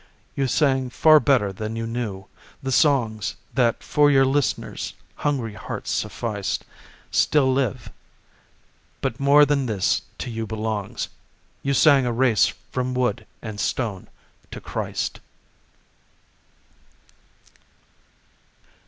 You 0.35 0.47
sang 0.47 0.89
far 0.89 1.19
better 1.19 1.53
than 1.53 1.75
you 1.75 1.85
knew; 1.85 2.25
the 2.63 2.71
songs 2.71 3.35
That 3.53 3.83
for 3.83 4.09
your 4.09 4.25
listeners' 4.25 4.95
hungry 5.17 5.53
hearts 5.53 5.91
sufficed 5.91 6.65
Still 7.11 7.53
live, 7.53 7.91
but 9.01 9.19
more 9.19 9.45
than 9.45 9.67
this 9.67 10.01
to 10.17 10.31
you 10.31 10.47
belongs: 10.47 11.09
You 11.61 11.75
sang 11.75 12.07
a 12.07 12.11
race 12.11 12.47
from 12.71 12.95
wood 12.95 13.27
and 13.43 13.59
stone 13.59 14.07
to 14.49 14.59
Christ. 14.59 15.19